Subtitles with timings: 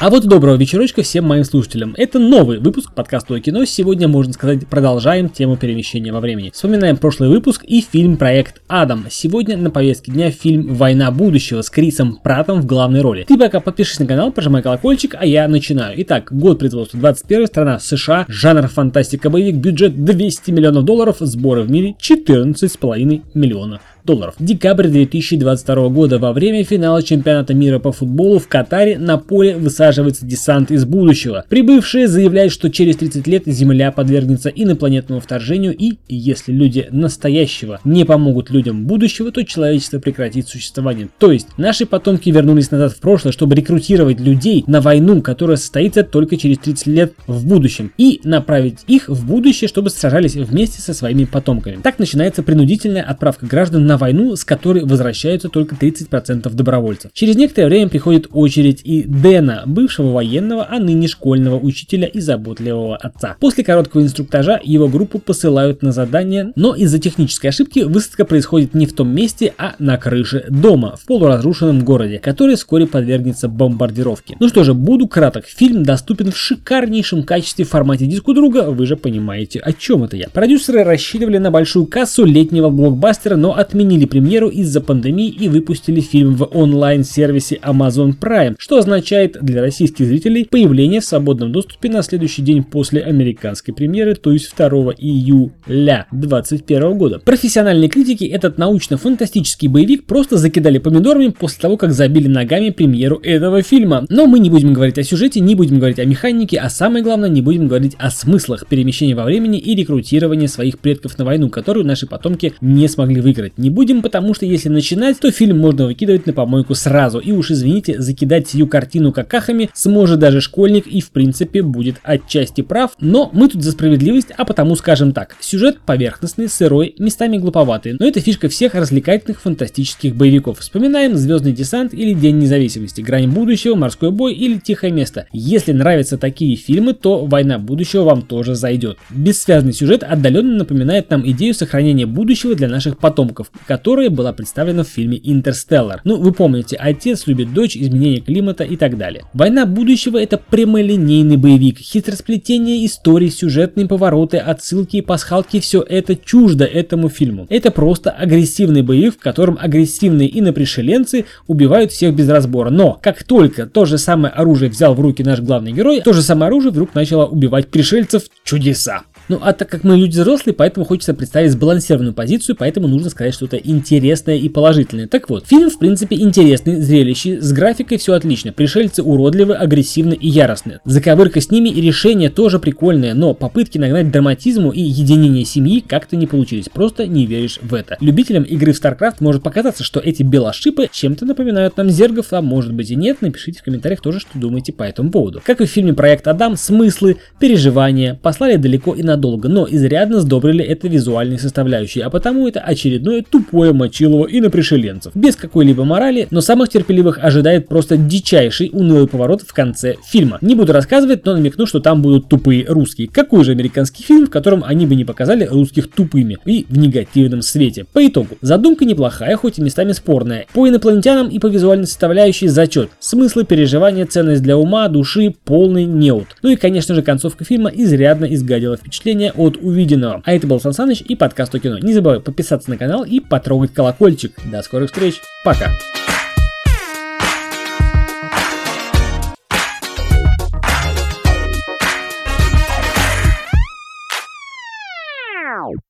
[0.00, 1.92] А вот доброго вечерочка всем моим слушателям.
[1.98, 3.64] Это новый выпуск подкаста о кино.
[3.64, 6.52] Сегодня, можно сказать, продолжаем тему перемещения во времени.
[6.54, 9.06] Вспоминаем прошлый выпуск и фильм «Проект Адам».
[9.10, 13.24] Сегодня на повестке дня фильм «Война будущего» с Крисом Пратом в главной роли.
[13.24, 16.00] Ты пока подпишись на канал, прожимай колокольчик, а я начинаю.
[16.02, 21.72] Итак, год производства 21 страна США, жанр фантастика боевик, бюджет 200 миллионов долларов, сборы в
[21.72, 24.34] мире 14,5 миллиона долларов.
[24.38, 30.24] Декабрь 2022 года во время финала чемпионата мира по футболу в Катаре на поле высаживается
[30.24, 31.44] десант из будущего.
[31.48, 38.06] Прибывшие заявляют, что через 30 лет Земля подвергнется инопланетному вторжению и, если люди настоящего не
[38.06, 41.10] помогут людям будущего, то человечество прекратит существование.
[41.18, 46.02] То есть наши потомки вернулись назад в прошлое, чтобы рекрутировать людей на войну, которая состоится
[46.02, 50.94] только через 30 лет в будущем, и направить их в будущее, чтобы сражались вместе со
[50.94, 51.80] своими потомками.
[51.82, 57.10] Так начинается принудительная отправка граждан на войну, с которой возвращаются только 30% добровольцев.
[57.12, 62.96] Через некоторое время приходит очередь и Дэна, бывшего военного, а ныне школьного учителя и заботливого
[62.96, 63.36] отца.
[63.40, 68.86] После короткого инструктажа его группу посылают на задание, но из-за технической ошибки высадка происходит не
[68.86, 74.36] в том месте, а на крыше дома, в полуразрушенном городе, который вскоре подвергнется бомбардировке.
[74.40, 75.46] Ну что же, буду краток.
[75.46, 80.16] Фильм доступен в шикарнейшем качестве в формате диску друга, вы же понимаете, о чем это
[80.16, 80.28] я.
[80.28, 86.00] Продюсеры рассчитывали на большую кассу летнего блокбастера, но отменили отменили премьеру из-за пандемии и выпустили
[86.00, 92.02] фильм в онлайн-сервисе Amazon Prime, что означает для российских зрителей появление в свободном доступе на
[92.02, 97.18] следующий день после американской премьеры, то есть 2 июля 2021 года.
[97.24, 103.62] Профессиональные критики этот научно-фантастический боевик просто закидали помидорами после того, как забили ногами премьеру этого
[103.62, 104.04] фильма.
[104.10, 107.30] Но мы не будем говорить о сюжете, не будем говорить о механике, а самое главное,
[107.30, 111.86] не будем говорить о смыслах перемещения во времени и рекрутирования своих предков на войну, которую
[111.86, 113.56] наши потомки не смогли выиграть.
[113.56, 117.20] Не будем, потому что если начинать, то фильм можно выкидывать на помойку сразу.
[117.20, 122.62] И уж извините, закидать сию картину какахами сможет даже школьник и в принципе будет отчасти
[122.62, 122.90] прав.
[122.98, 125.36] Но мы тут за справедливость, а потому скажем так.
[125.38, 127.94] Сюжет поверхностный, сырой, местами глуповатый.
[128.00, 130.58] Но это фишка всех развлекательных фантастических боевиков.
[130.58, 135.28] Вспоминаем «Звездный десант» или «День независимости», «Грань будущего», «Морской бой» или «Тихое место».
[135.32, 138.98] Если нравятся такие фильмы, то «Война будущего» вам тоже зайдет.
[139.10, 144.88] Бессвязный сюжет отдаленно напоминает нам идею сохранения будущего для наших потомков, которая была представлена в
[144.88, 146.00] фильме «Интерстеллар».
[146.04, 149.24] Ну, вы помните, отец любит дочь, изменение климата и так далее.
[149.34, 156.64] «Война будущего»— это прямолинейный боевик, хитросплетение истории, сюжетные повороты, отсылки и пасхалки— все это чуждо
[156.64, 157.46] этому фильму.
[157.50, 162.70] Это просто агрессивный боевик, в котором агрессивные инопришеленцы убивают всех без разбора.
[162.70, 166.22] Но, как только то же самое оружие взял в руки наш главный герой, то же
[166.22, 168.24] самое оружие вдруг начало убивать пришельцев.
[168.44, 169.02] Чудеса!
[169.28, 173.34] Ну, а так как мы люди взрослые, поэтому хочется представить сбалансированную позицию, поэтому нужно сказать
[173.34, 175.06] что-то интересное и положительное.
[175.06, 178.52] Так вот, фильм, в принципе, интересный, зрелищий, с графикой все отлично.
[178.52, 180.80] Пришельцы уродливы, агрессивны и яростны.
[180.84, 186.16] Заковырка с ними и решение тоже прикольное, но попытки нагнать драматизму и единение семьи как-то
[186.16, 186.68] не получились.
[186.68, 187.98] Просто не веришь в это.
[188.00, 192.72] Любителям игры в StarCraft может показаться, что эти белошипы чем-то напоминают нам зергов, а может
[192.72, 193.20] быть и нет.
[193.20, 195.42] Напишите в комментариях тоже, что думаете по этому поводу.
[195.44, 200.20] Как и в фильме «Проект Адам», смыслы, переживания послали далеко и на надолго, но изрядно
[200.20, 205.12] сдобрили это визуальной составляющей, а потому это очередное тупое мочилово и на пришеленцев.
[205.14, 210.38] Без какой-либо морали, но самых терпеливых ожидает просто дичайший унылый поворот в конце фильма.
[210.40, 213.08] Не буду рассказывать, но намекну, что там будут тупые русские.
[213.08, 217.42] Какой же американский фильм, в котором они бы не показали русских тупыми и в негативном
[217.42, 217.84] свете.
[217.92, 220.46] По итогу, задумка неплохая, хоть и местами спорная.
[220.52, 222.90] По инопланетянам и по визуальной составляющей зачет.
[223.00, 226.28] Смыслы, переживания, ценность для ума, души, полный неуд.
[226.42, 230.22] Ну и конечно же концовка фильма изрядно изгадила впечатление впечатления от увиденного.
[230.24, 231.78] А это был Сан Саныч и подкаст о кино.
[231.78, 234.32] Не забывай подписаться на канал и потрогать колокольчик.
[234.50, 235.20] До скорых встреч.
[235.44, 235.70] Пока.